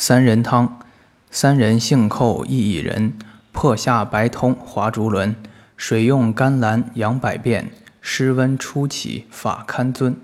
[0.00, 0.78] 三人汤，
[1.28, 3.14] 三人性寇亦一人，
[3.50, 5.34] 破下白通华竹轮，
[5.76, 10.16] 水用甘蓝养百变，湿温初起法堪尊。